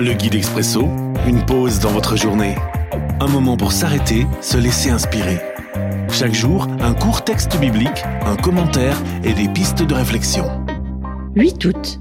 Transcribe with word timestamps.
Le 0.00 0.12
guide 0.12 0.36
expresso, 0.36 0.82
une 1.26 1.44
pause 1.44 1.80
dans 1.80 1.90
votre 1.90 2.16
journée. 2.16 2.54
Un 3.18 3.26
moment 3.26 3.56
pour 3.56 3.72
s'arrêter, 3.72 4.28
se 4.40 4.56
laisser 4.56 4.90
inspirer. 4.90 5.38
Chaque 6.12 6.34
jour, 6.34 6.68
un 6.78 6.94
court 6.94 7.24
texte 7.24 7.58
biblique, 7.58 8.04
un 8.24 8.36
commentaire 8.36 8.96
et 9.24 9.32
des 9.32 9.48
pistes 9.48 9.82
de 9.82 9.94
réflexion. 9.94 10.44
8 11.34 11.64
août. 11.64 12.00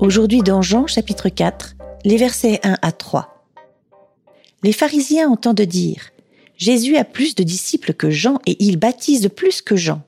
Aujourd'hui 0.00 0.42
dans 0.42 0.62
Jean 0.62 0.88
chapitre 0.88 1.28
4, 1.28 1.76
les 2.04 2.16
versets 2.16 2.58
1 2.64 2.78
à 2.82 2.90
3. 2.90 3.46
Les 4.64 4.72
pharisiens 4.72 5.30
entendent 5.30 5.60
dire 5.60 6.10
Jésus 6.56 6.96
a 6.96 7.04
plus 7.04 7.36
de 7.36 7.44
disciples 7.44 7.94
que 7.94 8.10
Jean 8.10 8.40
et 8.46 8.56
il 8.58 8.78
baptise 8.78 9.28
plus 9.28 9.62
que 9.62 9.76
Jean. 9.76 10.02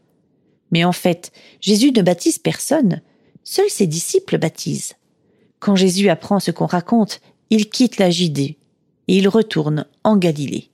Mais 0.73 0.83
en 0.83 0.93
fait, 0.93 1.31
Jésus 1.61 1.93
ne 1.93 2.03
baptise 2.03 2.39
personne, 2.39 3.03
seuls 3.45 3.71
ses 3.71 3.87
disciples 3.87 4.37
baptisent. 4.37 4.97
Quand 5.65 5.77
Jésus 5.77 6.11
apprend 6.11 6.41
ce 6.41 6.51
qu'on 6.51 6.67
raconte, 6.67 7.23
il 7.49 7.71
quitte 7.71 7.97
la 7.97 8.11
Judée 8.11 8.59
et 9.09 9.17
il 9.17 9.29
retourne 9.29 9.87
en 10.05 10.19
Galilée. 10.19 10.69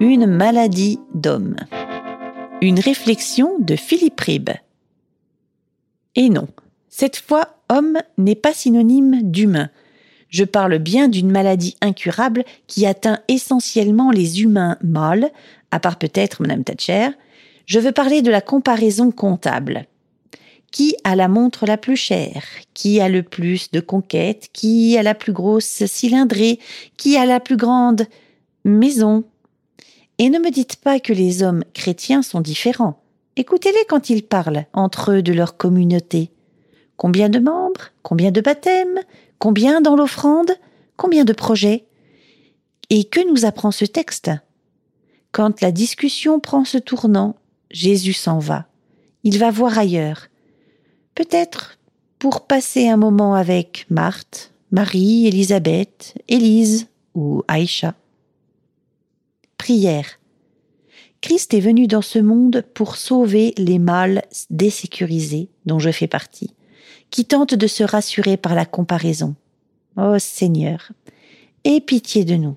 Une 0.00 0.26
maladie 0.26 0.98
d'homme. 1.14 1.54
Une 2.60 2.80
réflexion 2.80 3.56
de 3.60 3.76
Philippe 3.76 4.20
Ribbe. 4.20 4.50
Et 6.16 6.28
non, 6.28 6.48
cette 6.88 7.18
fois, 7.18 7.60
homme 7.68 7.98
n'est 8.18 8.34
pas 8.34 8.52
synonyme 8.52 9.20
d'humain. 9.22 9.70
Je 10.28 10.42
parle 10.42 10.78
bien 10.78 11.06
d'une 11.06 11.30
maladie 11.30 11.76
incurable 11.80 12.44
qui 12.66 12.84
atteint 12.84 13.20
essentiellement 13.28 14.10
les 14.10 14.42
humains 14.42 14.76
mâles, 14.82 15.30
à 15.70 15.78
part 15.78 16.00
peut-être 16.00 16.42
Madame 16.42 16.64
Thatcher. 16.64 17.10
Je 17.66 17.78
veux 17.78 17.92
parler 17.92 18.22
de 18.22 18.30
la 18.32 18.40
comparaison 18.40 19.12
comptable. 19.12 19.86
Qui 20.70 20.94
a 21.02 21.16
la 21.16 21.28
montre 21.28 21.66
la 21.66 21.76
plus 21.76 21.96
chère? 21.96 22.44
Qui 22.74 23.00
a 23.00 23.08
le 23.08 23.22
plus 23.22 23.70
de 23.72 23.80
conquêtes? 23.80 24.50
Qui 24.52 24.96
a 24.96 25.02
la 25.02 25.14
plus 25.14 25.32
grosse 25.32 25.84
cylindrée? 25.86 26.60
Qui 26.96 27.16
a 27.16 27.26
la 27.26 27.40
plus 27.40 27.56
grande 27.56 28.06
maison? 28.64 29.24
Et 30.18 30.30
ne 30.30 30.38
me 30.38 30.50
dites 30.50 30.76
pas 30.76 31.00
que 31.00 31.12
les 31.12 31.42
hommes 31.42 31.64
chrétiens 31.74 32.22
sont 32.22 32.40
différents. 32.40 33.02
Écoutez-les 33.36 33.84
quand 33.88 34.10
ils 34.10 34.22
parlent 34.22 34.66
entre 34.72 35.12
eux 35.12 35.22
de 35.22 35.32
leur 35.32 35.56
communauté. 35.56 36.30
Combien 36.96 37.30
de 37.30 37.38
membres? 37.38 37.90
Combien 38.02 38.30
de 38.30 38.40
baptêmes? 38.40 39.00
Combien 39.38 39.80
dans 39.80 39.96
l'offrande 39.96 40.52
Combien 40.96 41.24
de 41.24 41.32
projets? 41.32 41.86
Et 42.90 43.04
que 43.04 43.26
nous 43.28 43.44
apprend 43.44 43.70
ce 43.70 43.86
texte? 43.86 44.30
Quand 45.32 45.62
la 45.62 45.72
discussion 45.72 46.38
prend 46.40 46.64
ce 46.64 46.76
tournant, 46.76 47.36
Jésus 47.70 48.12
s'en 48.12 48.38
va. 48.38 48.66
Il 49.24 49.38
va 49.38 49.50
voir 49.50 49.78
ailleurs. 49.78 50.29
Peut-être 51.14 51.78
pour 52.18 52.46
passer 52.46 52.88
un 52.88 52.96
moment 52.96 53.34
avec 53.34 53.86
Marthe, 53.90 54.52
Marie, 54.70 55.26
Élisabeth, 55.26 56.14
Élise 56.28 56.88
ou 57.14 57.42
Aïcha. 57.48 57.94
Prière. 59.58 60.20
Christ 61.20 61.52
est 61.54 61.60
venu 61.60 61.86
dans 61.86 62.02
ce 62.02 62.18
monde 62.18 62.64
pour 62.74 62.96
sauver 62.96 63.52
les 63.58 63.78
mâles 63.78 64.22
désécurisés, 64.48 65.48
dont 65.66 65.78
je 65.78 65.90
fais 65.90 66.06
partie, 66.06 66.54
qui 67.10 67.24
tentent 67.24 67.54
de 67.54 67.66
se 67.66 67.82
rassurer 67.82 68.36
par 68.36 68.54
la 68.54 68.64
comparaison. 68.64 69.34
Ô 69.96 70.14
oh 70.14 70.18
Seigneur, 70.18 70.92
aie 71.64 71.80
pitié 71.80 72.24
de 72.24 72.36
nous. 72.36 72.56